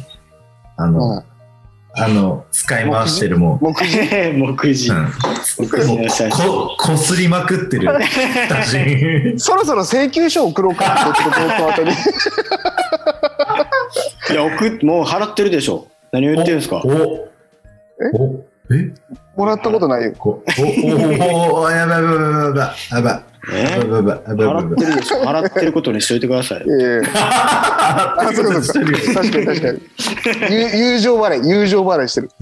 [0.77, 1.34] あの、うん
[1.97, 3.59] あの、使い回してるもん。
[3.61, 3.97] 目次
[4.33, 4.89] 目次。
[4.89, 4.97] うん。
[5.03, 5.09] もう
[6.29, 7.87] こ、こすりまくってる。
[9.39, 11.13] そろそろ請求書送ろうか。
[14.29, 15.87] いや、送っ、もう払ってるでしょ。
[16.11, 16.81] 何を言ってるんですか？
[16.83, 17.29] おお
[18.71, 18.91] え？
[19.37, 20.13] もらったことないよ。
[20.17, 25.21] こおおおおやばいやばいやばいやばいやばいえ払ってるでしょ。
[25.23, 26.63] 払ってることにしといてください。
[26.65, 28.91] いやいやああ、そうかそうか。
[29.13, 29.81] 確かに確かに。
[30.49, 32.29] 友友情払い、友情払いしてる。
[32.29, 32.35] こ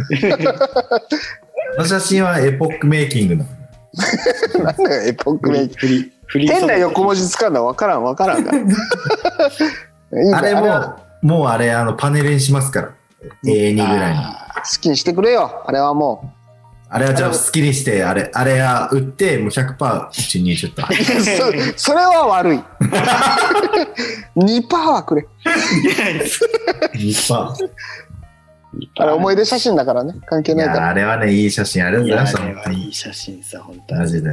[1.79, 4.63] の写真はエポックメイキングなの。
[4.63, 5.75] なんだよ、エポックメイキ。
[5.77, 8.47] フリー、フリー変な横文字使うのは分からん分からん
[10.35, 12.89] あれはもう、もうあれ、あの、パネルにしますから。
[13.45, 14.19] 永遠にぐらいに。
[14.19, 15.63] あ好きにしてくれよ。
[15.65, 16.33] あれはも
[16.95, 20.83] あれはじゃあ好きにして、あれ、あれは売って、もう100%うちにちょっと。
[20.85, 21.73] う。
[21.75, 22.59] そそれは悪い。
[24.37, 25.27] 2%はくれ。
[26.93, 27.69] 1%。
[28.99, 30.13] あれ思い出写真だからね。
[30.27, 30.79] 関係いないから。
[30.81, 31.83] や、あれはね、いい写真。
[31.83, 32.43] ありがとうございました。
[32.43, 34.29] いやあれはいい写真さ、本当マジで。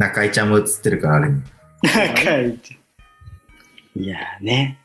[0.00, 1.42] 中井ちゃんも写ってるから、あれに。
[1.82, 2.76] 仲いいって
[3.94, 4.80] いやーね。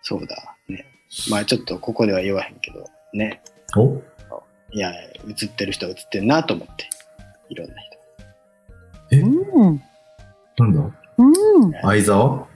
[0.00, 0.56] そうだ。
[0.66, 0.86] ね。
[1.28, 3.42] まあちょっとここでは言わへんけど、ね。
[3.76, 4.00] お？
[4.76, 6.84] いや、映ってる人は映ってんなと思って。
[7.48, 7.74] いろんな
[9.08, 9.26] 人。
[9.26, 9.82] うん。
[10.58, 10.90] なんだ？
[11.16, 11.72] うん。
[11.80, 12.46] 相沢？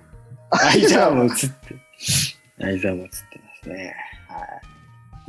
[0.51, 1.37] 相沢も映って、
[2.61, 3.95] 相沢も映ってますね。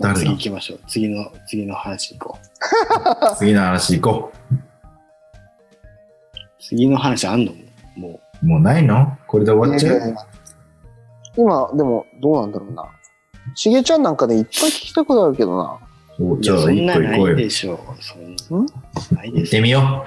[0.01, 0.15] はい。
[0.17, 0.79] 次行きましょう。
[0.89, 2.45] 次の、次の話行こう。
[3.39, 4.33] 次の話行こ
[6.59, 7.53] 次の話あんの？
[7.95, 8.45] もう。
[8.45, 9.17] もうないの？
[9.27, 10.15] これで終わっちゃう？
[11.37, 12.85] 今、でも、どうなんだろうな。
[13.55, 15.79] しげちゃんなんかでいっぱい聞きたくなるけどな。
[16.21, 16.25] う。
[16.25, 17.35] いや、おじゃあ、そん一なない個行こうよ。
[17.35, 17.77] でしょう。
[18.03, 18.65] そんん
[19.15, 20.05] ないです行ってみよ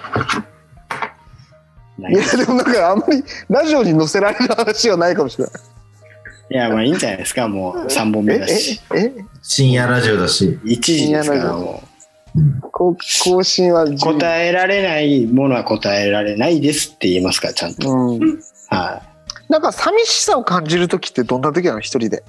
[1.99, 5.55] いや、でもなんかあんまりラジオに載せられる話はないかもしれない。
[6.51, 7.49] いや、まあいいんじゃないですか。
[7.49, 8.81] もう3本目だし。
[8.95, 9.29] え、え、え、う。
[9.43, 10.59] 深夜ラジオだし。
[10.65, 11.83] 1時ですから、も
[12.73, 13.97] こ更新はう。
[13.97, 17.89] 答えられないものは答えられないですって言えますから、ちゃんと。
[17.91, 18.41] うん。
[18.69, 19.03] は
[19.49, 21.81] なんか寂しさを感じるときってどんな時なの？
[21.81, 22.25] 一人で。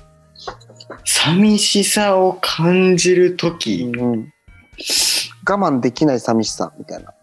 [0.94, 0.98] い。
[1.04, 4.34] 寂しさを感じるとき、うん。
[5.48, 7.14] 我慢できない寂しさみたいな。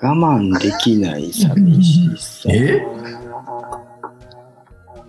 [0.00, 2.48] 我慢できない 寂しさ。
[2.52, 2.82] え？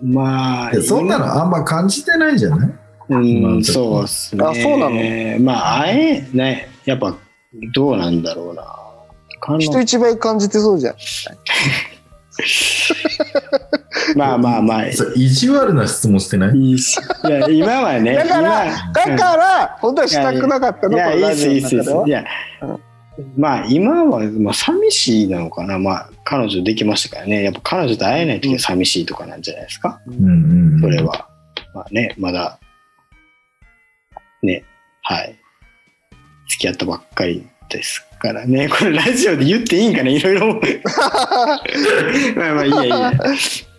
[0.02, 2.70] まあ、そんなのあんま感じてないんじゃない？
[3.10, 4.46] うん、そうっすね。
[4.46, 5.40] あそうなの？
[5.44, 7.16] まあ、あえ、ね、やっぱ、
[7.74, 8.66] どうなんだろうな。
[9.60, 10.96] 人一倍感じてそうじゃん。
[14.16, 16.58] まあまあまあ、いそう意地悪な質問してない？
[16.58, 16.76] い
[17.30, 22.26] や、今はね、だから、今だから、本当はしたくなかったの、いや、いいっす、いいっす、いや、
[23.38, 25.78] まあ、今は、まあ、寂しいなのかな。
[25.78, 27.44] まあ、彼女できましたからね。
[27.44, 30.00] やっぱ彼女と会えない時は寂しいとかなんじゃないですか？
[30.08, 30.82] うんうんうん。
[30.82, 31.28] それは。
[31.74, 32.60] まあね、まだ、
[34.42, 34.64] ね、
[35.04, 35.36] はい。
[36.50, 38.68] 付き合ったばっかりですからね。
[38.68, 40.62] これラジオで言っていいんかないろいろ。
[42.36, 43.14] まあまあ、いいやいいや。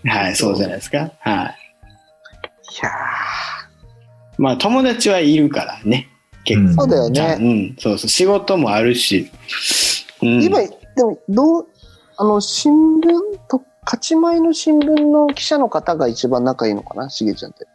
[0.06, 1.12] はい、そうじゃないですか。
[1.20, 1.56] はい。
[2.72, 2.90] いや
[4.38, 6.08] まあ、友達はいるからね。
[6.44, 6.68] 結構。
[6.68, 7.54] ーそうだよじゃあうね。
[7.54, 8.08] ん、そうそう。
[8.08, 9.30] 仕事もあるし。
[10.22, 11.66] うん、今、でも、どう、
[12.16, 17.66] あの、新聞と、勝ち前の新聞の記者の方が一番仲いいのかな、しげちゃんって。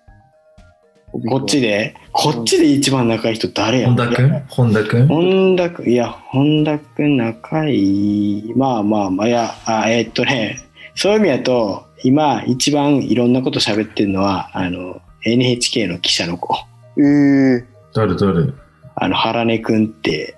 [1.30, 3.88] こっちで、こっちで一番仲いい人誰や？
[3.88, 4.45] 本田くん？
[4.47, 5.08] 本田くん？
[5.08, 8.54] 本田君、いや、本田君仲いい。
[8.56, 10.60] まあまあまあ、いや、あえーっとね、
[10.95, 16.56] そういう意味だと、今一番いろんなこと喋ってるのは、あの、NHK の記者の子。
[16.97, 18.54] えー、誰誰？
[18.95, 20.38] あの、原根君って、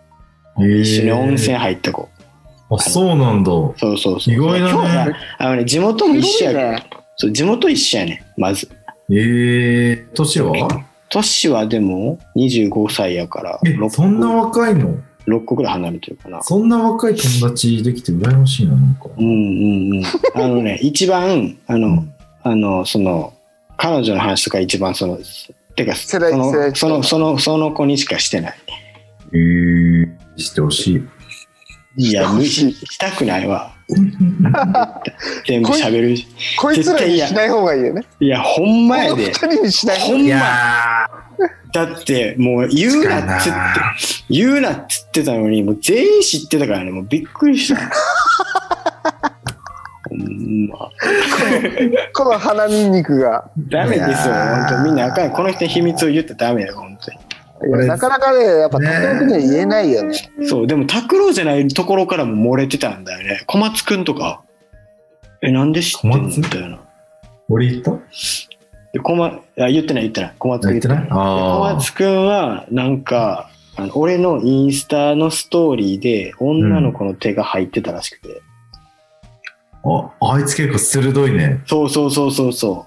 [0.59, 2.09] えー一緒に温泉入った子。
[2.69, 3.51] あ、そうなんだ。
[3.51, 4.33] そうそうそう。
[4.33, 5.15] 意外だね。
[5.37, 6.83] あのね、地元も一緒や
[7.15, 8.69] そう、地元一緒やね、まず。
[9.09, 10.85] えー、年は？
[11.09, 16.41] 年はでも25歳やから、え、そんな若いの？6個ぐらい離れてるかな。
[16.43, 19.09] そんな若い友達できて羨ましいな、なんか。
[19.17, 20.03] うんうんうん。
[20.35, 22.05] あのね、一番、あの、
[22.43, 23.33] あの、その、
[23.77, 25.19] 彼女の話とか一番その、
[25.75, 28.57] てか、そ世代世の、代その、その、その子にしかしてない。
[29.33, 31.03] へえしてほし
[31.97, 32.09] い。
[32.09, 33.76] いや、無視したくないわ。
[35.45, 36.27] 全部喋るし。
[36.59, 38.03] こいつらにしない方がいいよね。
[38.19, 39.55] いや、ほんまやでこの二。
[39.55, 40.27] 人にしない方がいい。
[40.27, 40.45] いほんま。
[40.45, 41.09] や
[41.73, 43.95] だって、もう言うー、なっつって、な
[44.29, 47.79] 言うなっつってたのに、もう全員知ってたからね、もうびっくりした。
[50.09, 50.89] ほんま。
[52.13, 53.49] この鼻ニンニクが。
[53.69, 55.31] ダメですよ、本当みんなあかん。
[55.31, 57.17] この人に秘密を言ったらダメだよ、本当に。
[57.61, 60.15] なかなかね、やっぱ、拓郎君には言えないよね。
[60.47, 63.43] そう、でも拓郎じゃないところからも漏れてたんだよね。
[63.47, 64.43] 小松くんとか、
[65.41, 66.17] え、なんで知ってんの？
[66.17, 66.39] 小松？
[66.39, 66.79] みたいな。
[67.49, 67.91] 俺言った？
[68.93, 70.35] で小松あ言ってない言ってない。
[70.39, 71.03] 小松くん言ってない？
[71.03, 78.41] で小あ松くんは、なんか、あの俺のインスタのストーリーで女の子の手が入ってたらしくて。
[79.83, 80.11] あ。
[80.19, 81.61] あ、あいつ結構鋭いね。
[81.67, 82.85] そうそうそうそうそ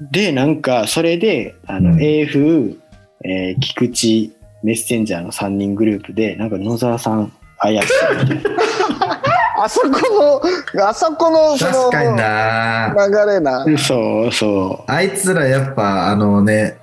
[0.00, 0.08] う。
[0.10, 2.78] で、なんか、それで、あの、うん AF、
[3.24, 7.84] えー菊池、メッセンジャーの3人グループで、なんか野沢さん怪しい
[8.22, 9.22] みたいな。
[9.64, 9.88] あそこ
[10.74, 13.64] の、あそこの、その、確かにな流れな。
[13.78, 16.76] そうそあいつらやっぱ、あのね、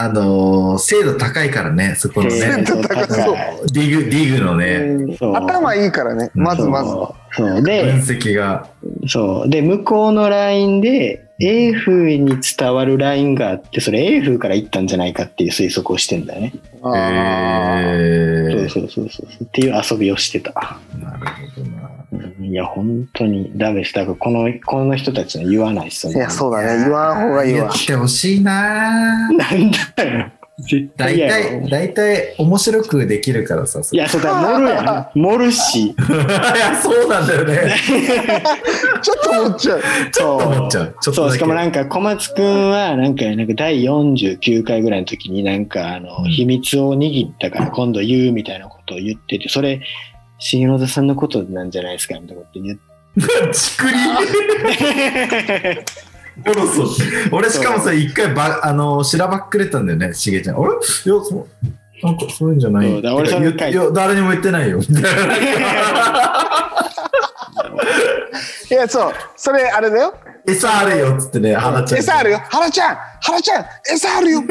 [0.00, 2.30] あのー精度高いからね、そこのう。
[2.30, 3.36] ね、精度高そう
[3.72, 6.90] ディグ、ディグのね、頭いいからね、まずまず。
[6.90, 8.68] そうそう分で、析が。
[9.08, 9.50] そう。
[9.50, 16.52] で、向こうの LINE で、A 風に伝わる LINE があって、それ A 風から行ったんじゃないかっていう推測をしてんだよね。
[16.82, 19.44] あーえそうそうそうそう。
[19.44, 20.78] っていう遊びをしてた。
[20.96, 21.97] ー、なるほどな。
[22.12, 23.92] うんいや、本当にダメです。
[23.92, 26.84] だからこの、この人たちの言わないっすよいや、そうだね。
[26.84, 27.86] 言わん方がいいわ言っ。
[27.86, 30.32] てほしいななんだよ。
[30.60, 33.80] 絶対大体、大体面白くできるからさ。
[33.92, 35.18] いや、そうだ、盛るやん。
[35.18, 35.90] 盛るし。
[35.94, 37.76] いや、そうなんだよね。
[39.00, 39.82] ちょっと思っちゃう。
[40.10, 40.96] ちょっと思っちゃう。
[41.00, 41.32] ちょっとそう。
[41.32, 49.80] しかもなんか小松くんは、なんか、なんか第49回ぐらいの時になんか、あの、うん秘密を握ったから今度言うみたいなことを言ってて、それ、
[50.38, 52.82] 重野田さんのことなんじゃないですかみたいなこと言って。
[53.52, 53.94] ちくり
[56.44, 56.86] ボロそう
[57.32, 60.56] 俺しかもさ、一回ば、あの、しらばっくれたんだよね、しげちゃん。
[60.56, 60.66] あれ？
[60.66, 61.48] いや、そう、
[62.06, 63.02] なんかそういうんじゃない。
[63.02, 63.16] だい
[63.74, 64.78] や、誰にも言ってないよ。
[68.70, 69.12] いや、そう。
[69.36, 70.14] それ、あれだよ。
[70.46, 71.98] 餌あるよ、っつってね、花ちゃん。
[71.98, 72.40] 餌あるよ。
[72.48, 74.42] 原ちゃん原ちゃん餌あるよ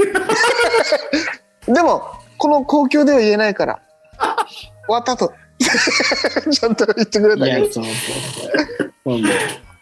[1.68, 2.04] でも、
[2.38, 3.80] この公共では言えないから。
[4.20, 5.34] 終わった後。
[5.60, 7.74] ちゃんと言ってくれたけど。
[7.74, 9.10] そうそうそう。
[9.10, 9.20] もう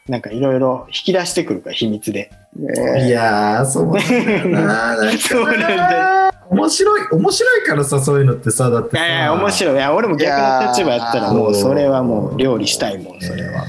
[0.07, 2.31] なんかいろいろ引き出してくるから、秘密で。
[2.55, 4.97] ねいやー、そうなんだよな。
[5.01, 6.31] なんかそうなんだよ。
[6.49, 9.05] 面白い、面白いからさ、そういうのってさ、だってさ。
[9.05, 9.73] いやいや、面白い。
[9.73, 13.65] いや、俺も逆の立場やったら、もうそれはもう料理したいもん、それは。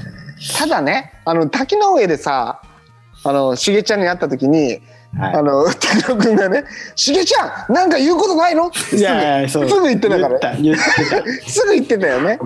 [0.57, 2.61] ただね、あの、滝の上でさ、
[3.23, 4.79] あの、しげちゃんに会った時に、
[5.17, 6.63] はあの、滝野くんがね、
[6.95, 8.71] しげちゃんなんか言うことないの？
[8.73, 8.99] すい。
[9.65, 9.69] ぐ。
[9.69, 10.39] すぐ言ってたから
[11.47, 12.39] すぐ言ってたよね。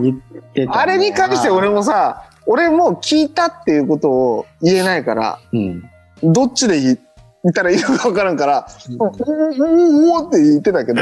[0.69, 5.83] あれに関して俺もさ、俺も聞いたっていうことを言えないから、うん。
[6.23, 8.67] どっちで言ったらいいのか分からんから、
[8.99, 11.01] おおおおって言ってたけど、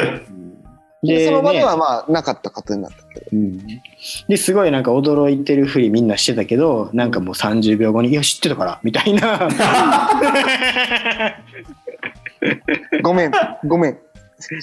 [1.02, 1.66] でその場でね。
[1.66, 3.26] はまあなかったことになったけど。
[3.32, 3.58] うん。
[4.28, 9.50] ですごいなんか驚いてるふりみんなしてたけどなんかもう30秒後に「いや知ってたから」みたいな。
[13.04, 13.32] ごめん、
[13.66, 13.92] ごめん。
[13.92, 13.96] い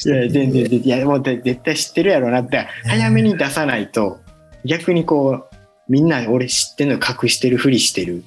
[0.08, 2.66] や全然いやもうで絶対知ってるやろなって。
[2.84, 4.20] 早めに出さないと
[4.64, 5.56] 逆にこう
[5.88, 8.24] みんな俺知ってんの隠してるふりしてる。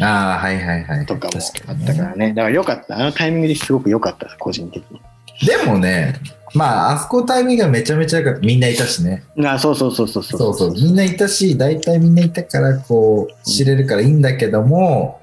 [0.00, 1.06] ああ、はいはいはい。
[1.06, 1.34] とかも
[1.68, 2.28] あったからね。
[2.28, 2.98] だからよかった。
[2.98, 5.00] あのタイミングですごく良かった個人的に。
[5.46, 6.14] でもね、
[6.54, 8.40] まあ、あそこタイミングがめちゃめちゃ良かった。
[8.40, 9.24] みんないたしね。
[9.44, 10.72] あそうそうそうそうそうそうそう。
[10.72, 15.20] みんないたし、大体みんないたから、こう、知れるからいいんだけども、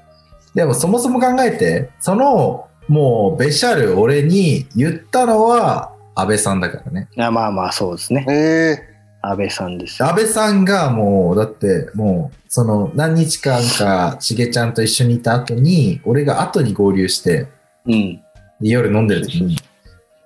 [0.54, 7.08] でもそもそも考えて、その、もう、ベシャル俺に言ったのは、安倍さんだからね。
[7.18, 17.48] あまあまあそうですねえ安倍さんですよ安倍さんがもう、だって、もう、その、何日間か、しげちゃんと一緒にいた後に、俺が後に合流して、
[17.86, 18.22] うん
[18.60, 19.56] で夜飲んでる時に、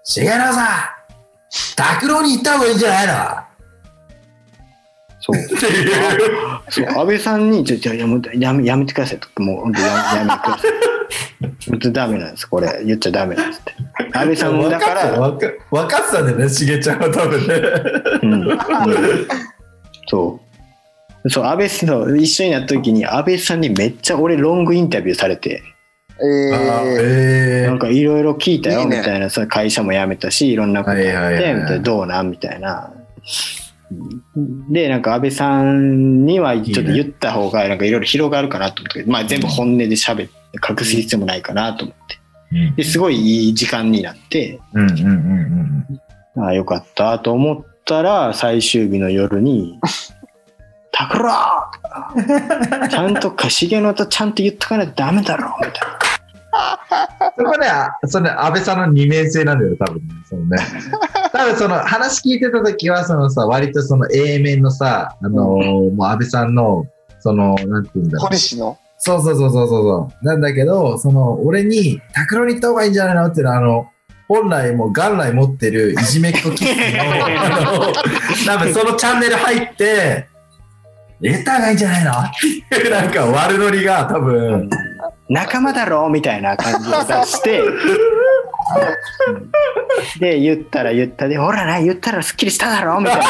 [0.04, 0.66] しげろさん
[1.76, 3.14] 拓郎に行った方がいいんじゃないの？
[5.22, 5.36] そう
[6.70, 9.42] そう安倍さんに、ちょ、ちょ、やめやめやめてくださいと。
[9.42, 10.70] もう、本当やめやめてください。
[11.70, 12.82] 本当ダメなんです、これ。
[12.84, 13.74] 言っちゃダメなんですって。
[14.18, 17.54] 安倍さんだから、分か分かってたんだよね、しげちゃんは多分ね。
[18.22, 18.58] うんうん
[20.08, 20.40] そ
[21.24, 21.30] う。
[21.30, 32.92] そう、安倍さんと一緒になった時に、安倍さんにめっちゃ俺ロングインタビューされて、ー、ええなんかいろいろ聞いたよ、みたいな、さ会社も辞めたし、いろんなことあって、みたいな、どうなんみたいな。
[34.70, 42.14] で、なんか安倍さんにはちょっと言った方が、なんかいろいろ広がるかなと思って、まあ全部本音で喋って、隠す必要もないかなと思って。
[42.14, 45.86] うんで、すごいいい時間になって、うんうんうん
[46.36, 46.42] うん。
[46.42, 49.78] ああ、よかったと思ったら、最終日の夜に、
[50.92, 51.30] タクロ
[52.90, 56.09] ちゃんとかしげのとちゃんと言っとかないとダメだろみたいな。
[57.38, 60.14] そこね、あそれ安倍さんの二面性なんだよ、多分ね。
[60.28, 60.56] そのね
[61.32, 66.84] 多分その話聞いてた時は、そのさ、割とその A 面のさ、あのーもう安倍さんの、
[67.20, 68.34] その、なんて言うんだろう小。
[68.34, 70.24] 西のそうそうそうそうそう。
[70.26, 73.86] なんだけど、その、俺に、タクロに行った方がいいんじゃないのっていうのは、あの、
[74.28, 77.02] 本来もう元来持ってるいじめっ子キッズの、
[77.42, 77.92] あの、
[78.46, 80.28] 多分そのチャンネル入って、
[81.20, 82.12] 入れた方がいいんじゃないの？
[82.12, 82.14] っ
[82.70, 84.68] ていう、なんか悪ノリが多分、
[85.30, 87.62] 仲間だろみたいな感じを出して、
[90.18, 93.24] で、言ったら言ったで、ほらな、言ったらすっきりしただろみたいな。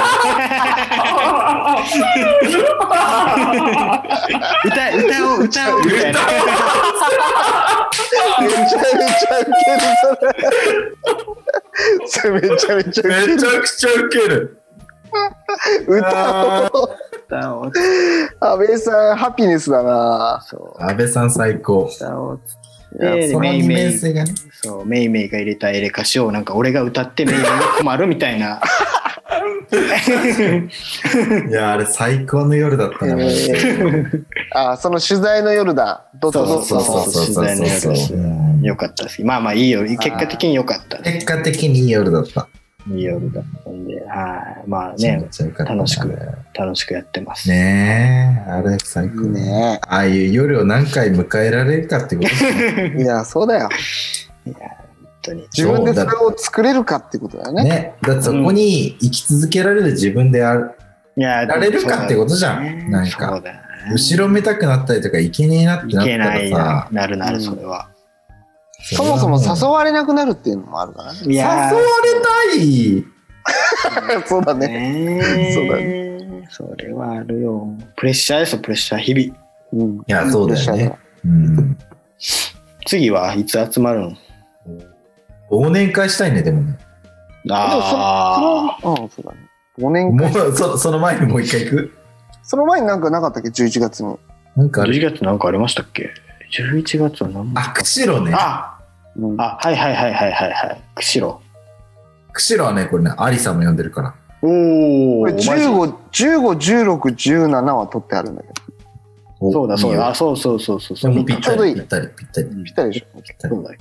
[4.64, 6.20] 歌、歌おう、歌おう、みたいな。
[8.40, 10.96] めちゃめちゃウケる
[12.06, 14.62] それめちゃめちゃウケめるちゃくちゃウケる。
[15.86, 16.96] 歌を
[17.30, 17.72] 歌おう、
[18.40, 21.90] 安倍さんハピネスだなそう、安倍さん最高。
[21.94, 22.40] 歌おう。
[23.00, 23.98] いやで、その二メイメイ。
[24.62, 28.60] そう、メイメイが入れたエレ歌詞をなんか俺が歌ってメイメイが困るみたいな。
[31.48, 33.58] いや、あれ最高の夜だったな、マジで。
[34.52, 38.18] あその取材の夜だどっとどうそうとそうそうそうそう取材の夜う
[38.58, 39.22] んよかったです。
[39.24, 39.84] まあまあいいよ。
[39.84, 41.12] 結果的によかったね。
[41.12, 42.48] 結果的にいい夜だった。
[42.90, 44.68] いい夜だったんで、はい。
[44.68, 46.08] まあね、楽しく
[46.54, 47.48] 楽しくやってます。
[47.48, 49.42] ねえ、あれ最高ね。
[49.42, 52.94] ねああいう夜を何回迎えられるかってことですね。
[52.98, 53.68] いやそうだよ
[54.44, 54.54] 本
[55.22, 55.42] 当に。
[55.56, 57.94] 自分でそれを作れるかってことだよねね。
[58.02, 60.72] だってそこに生き続けられる自分である
[61.16, 62.90] いやられるかってことじゃん。
[62.90, 63.60] なんそか、うだよね。
[63.92, 67.89] 後ろめたくなったりとかいけねえなっていなったけないらさな、なるなる、うんそれは。
[68.82, 71.86] そもそも誘われなくなるっていうのもあるからねいや誘われ
[72.20, 73.04] たい。
[74.26, 76.46] そうだねねそうだね。
[76.50, 77.68] それはあるよ。
[77.96, 79.84] プレッシャーですよ、プレッシャー、日々。
[79.84, 80.98] うんいや、そうだよね。
[81.24, 81.78] うん。
[82.86, 84.16] 次はいつ集まるの？
[85.50, 86.78] 忘年会したいね、でもね。
[87.50, 89.38] あそれはうんそうだね
[89.78, 91.92] 5年も間う、そその前にもう一回行く？
[92.42, 94.14] その前になんかなかったっけ？11月に
[94.56, 94.60] あ。
[94.60, 96.10] なんかあれ11月なんかありましたっけ？
[96.50, 98.32] ?11 月は何あ、釧路ね。
[98.34, 98.78] あ
[99.16, 100.80] うんあ、はいはいはいはいはいはい。
[100.94, 101.38] 釧路。
[102.32, 104.14] 釧路はね、これね、アリさんも呼んでるから。
[104.42, 105.20] おお。
[105.20, 106.98] これ15、15、16、
[107.48, 109.52] 17は取ってあるんだけど。
[109.52, 110.08] そうだそうだ。
[110.08, 110.96] あ、いそうそうそうそう。
[110.96, 111.16] そいよ。
[111.16, 112.48] でもぴったり、ちょうどいいぴったり、ぴったり。
[112.64, 113.22] ぴったりでしょ。
[113.22, 113.80] ぴったりそうだよ。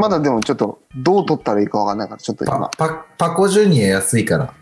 [0.00, 2.88] まだでもちょっと、どう取ったらいいかわかんないから、ちょっと今パ。
[2.88, 4.52] パパコジュニア安いから。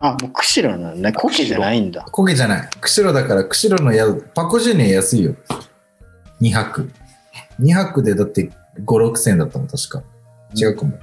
[0.00, 1.12] あ、もう釧路なんだね。
[1.12, 2.02] コケじゃないんだ。
[2.02, 2.68] コケじゃない。
[2.80, 5.34] 釧路だから、釧路のやパコジュニア安いよ。
[6.40, 6.90] 2泊。
[7.60, 8.50] 2泊でだって
[8.84, 10.02] 5、6千だったもん、確か。
[10.54, 10.98] 違うかも。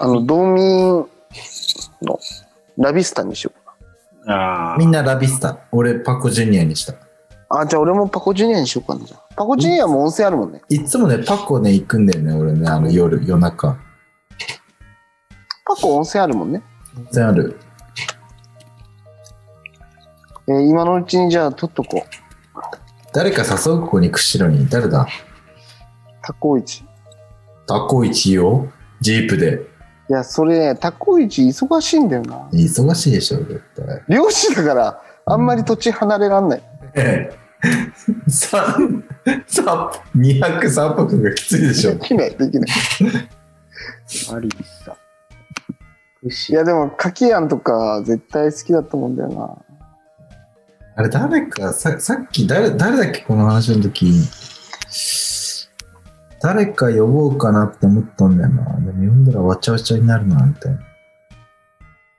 [0.00, 1.06] あの、道民
[2.02, 2.18] の
[2.76, 5.58] ラビスタにしようあみんなラビスタ。
[5.72, 6.92] 俺、パコジュニアにした。
[6.92, 7.00] か
[7.50, 7.60] な。
[7.62, 9.04] あ、じゃあ俺もパコジュニアにしようかな。
[9.04, 10.60] じゃあパコジュニアも温泉あるもんね。
[10.68, 13.78] いつもね、パコね、行くんだよね、俺ね、あの夜、夜中。
[15.64, 16.62] パコ温泉あるもんね。
[16.94, 17.58] 全然ある。
[20.48, 22.18] えー今のうちにじゃあ取っとこう。
[23.12, 24.68] 誰か誘うここに釧路に。
[24.68, 25.06] 誰だ
[26.22, 26.84] タコイチ。
[27.66, 28.72] タコイよ。
[29.00, 29.62] ジープで。
[30.10, 32.48] いや、それね、タコイチ忙しいんだよな。
[32.50, 34.02] 忙しいでしょ、絶対。
[34.08, 36.62] 漁師だから、あんまり土地離れらんない。
[36.94, 37.38] ええ。
[38.28, 39.04] 三、
[39.46, 41.98] 三、二泊三泊がきついでしょで。
[42.00, 42.70] きない、できない。
[44.30, 44.34] あ。
[44.36, 44.48] アリ
[44.84, 44.96] サ。
[46.52, 49.67] いや、でも、カキヤンとか絶対好きだと思うんだよな。
[50.98, 54.12] あれ、誰か、ささっき誰、誰だっけ、この話の時。
[56.42, 58.64] 誰か呼ぼうかなって思ったんだよな。
[58.80, 60.80] でも呼んだらわちゃわちゃになるな、みたいな。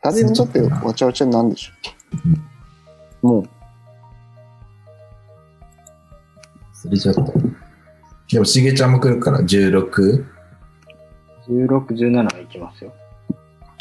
[0.01, 3.27] 誰にとってわちゃわちゃになんでしょ。
[3.27, 3.43] もう、
[6.71, 7.33] それちょっと。
[8.31, 10.25] でも、しげちゃんも来るから、16?
[11.49, 12.93] 16、17は行きますよ。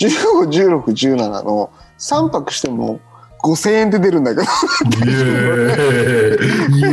[0.01, 2.99] 15、16、17の3泊しても
[3.43, 4.43] 5000円で出るんだけど。
[4.43, 6.87] イエーイイエ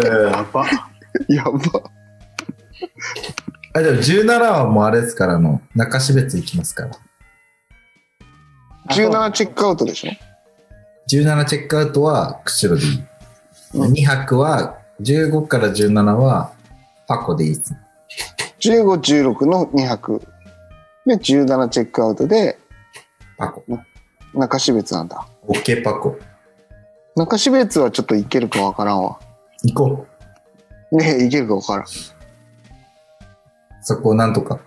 [0.00, 0.66] ーイやば。
[1.28, 1.90] やば。
[3.74, 6.90] あ、でも17はもうあれですから、あの、中標別行きますから。
[8.90, 10.10] 17チェックアウトでしょ
[11.10, 12.98] ？17チェックアウトは釧路でいい。
[13.00, 13.08] うん
[13.92, 16.52] 2泊は、15から17は
[17.06, 17.74] パコでいいです。
[18.60, 20.22] 15、16の2泊。
[21.06, 22.58] で、17チェックアウトで、
[23.36, 23.62] パコ。
[24.38, 25.26] 中標津なんだ。
[25.48, 26.16] オッケーパコ。
[27.16, 29.18] 中標津はちょっといけるかわからんわ。
[29.64, 30.06] 行こ
[30.92, 30.96] う。
[30.96, 31.86] ねいけるかわからん。
[33.82, 34.60] そこをなんとか。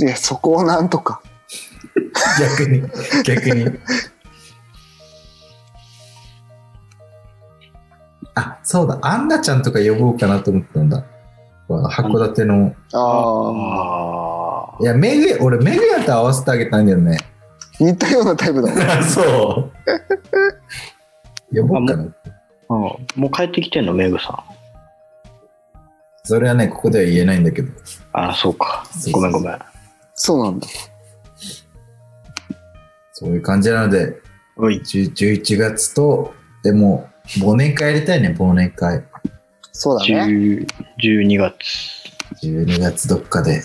[0.00, 1.22] いや、そこをなんとか。
[2.40, 2.82] 逆に、
[3.24, 3.66] 逆に。
[8.34, 8.98] あ、そうだ。
[9.02, 11.04] アンナちゃんとか呼ぼうかなと思ったんだ。
[11.68, 12.74] 函館の。
[12.92, 14.78] ああ。
[14.80, 17.18] あいや、メグ、俺、メグヤと合わせてあげたんだよね。
[17.82, 19.04] 似たようなタイプだもん。
[19.04, 19.70] そ
[21.52, 21.56] う。
[21.60, 22.04] 呼ぼうかな。
[22.04, 22.74] あ。
[22.74, 24.52] もう帰ってきてんの、メグさん。
[26.24, 27.72] それはね、ここでは言えないんだけど。
[28.12, 28.84] ああ、そうか。
[29.10, 29.58] ごめんごめん。
[30.14, 30.68] そうなんだ。
[33.12, 34.16] そういう感じなので、
[34.56, 34.80] おい。
[34.80, 37.08] 10 11月と、でも、
[37.38, 39.02] 忘年会やりたいね、忘年会。
[39.72, 40.26] そうだね。
[40.26, 40.66] 10
[41.02, 41.56] 12月。
[42.42, 43.62] 12月どっかで。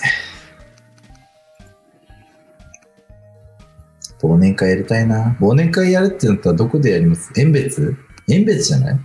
[4.22, 5.36] 忘年会やりたいな。
[5.40, 7.32] 忘年会やるってなったらどこでやります？
[7.34, 7.96] 遠別？
[8.28, 8.96] 遠別じゃない？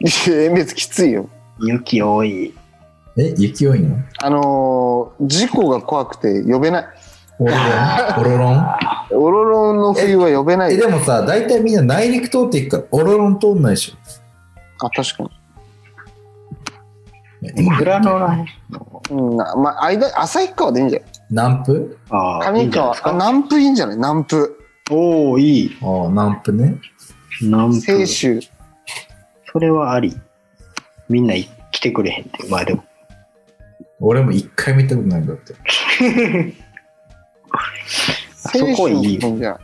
[0.00, 0.10] いや、
[0.50, 1.28] 遠別きついよ。
[1.60, 2.54] 雪多い。
[3.16, 3.34] え？
[3.38, 3.98] 雪多いの？
[4.22, 6.86] あのー事故が怖くて呼べない。
[7.38, 8.18] オロロン？
[8.18, 8.66] オロロン？
[9.12, 10.76] オロロンの冬は呼べなえ、い。
[10.78, 13.94] でもさ、大体みんな内陸通っていくから、オロロン通んないでしょ。
[14.86, 15.30] あ、確かに。
[17.76, 18.44] グラノラ
[19.10, 21.08] うん、なまあ、間、旭川でいいんじゃない？
[21.30, 21.98] 南プ？
[22.10, 22.50] ああ。
[22.58, 23.12] いい上川、あんじゃないですか？
[23.12, 23.96] 南部いいんじゃない？
[23.96, 24.60] 南部。
[24.90, 25.78] おおいい。
[25.82, 26.76] ああ、南プね。
[27.42, 27.80] 南部。
[27.82, 28.40] 清州。
[29.52, 30.16] それはあり。
[31.08, 31.34] みんな
[31.70, 32.48] 来てくれへんって。
[32.48, 32.84] まあでも。
[34.00, 35.54] 俺も一回見たことないんだって。
[37.52, 37.58] あ
[38.50, 39.60] そこいい清州のんじゃない？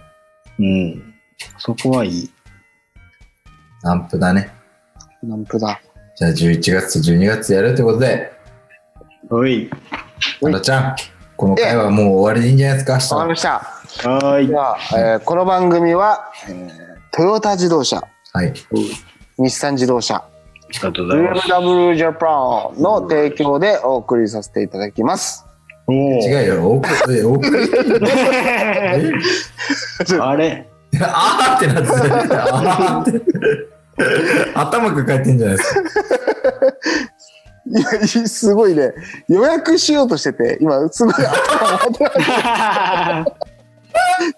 [0.58, 0.64] う
[0.96, 1.14] ん。
[1.58, 2.30] そこはいい。
[3.82, 4.50] 南プだね。
[5.22, 5.80] 南部だ。
[6.16, 8.32] じゃあ11月と12月やるってことで、
[9.30, 9.70] おい。
[10.44, 10.96] あらちゃん、
[11.40, 13.48] この回はもう終わりでいいんじゃないですか、明日わかりました。
[14.10, 14.54] はーいで。
[14.54, 16.70] は、えーこの番組は、えー
[17.12, 18.02] トヨタ自動車、
[18.34, 18.52] はい。
[19.38, 20.22] 日産自動車。
[20.70, 25.46] BMW ジャパンの提供でお送りさせていただきます。
[25.86, 27.48] お違うよ、お送り、え、お送
[30.22, 30.68] あれ？
[31.00, 31.84] あーってなっ
[32.22, 32.54] てた。
[32.54, 33.22] あーって。
[34.54, 35.80] 頭抱えてんじゃないですか。
[37.66, 38.92] いや、すごいね、
[39.28, 41.14] 予約しようとしてて、今、すごい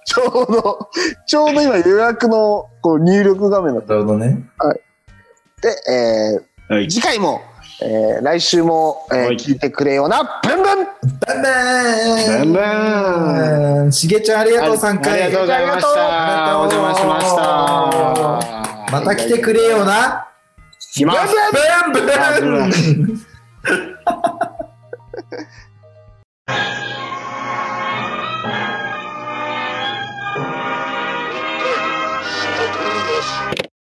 [0.06, 0.88] ちょうど、
[1.26, 4.38] ちょうど今予約のこう入力画面だっなるほどね。
[5.60, 6.88] て、えーはい。
[6.88, 7.42] 次回も、
[7.82, 15.22] えー来週も、えーはい聞いてくれよな、ブンブンバンバーンバンバしげちゃんありがとう、3回。
[15.22, 16.58] ありがとうございました。
[16.58, 18.92] お邪魔しました。
[18.92, 20.28] また来てくれよな。
[20.94, 21.34] 来ます。
[21.52, 23.22] ブンブン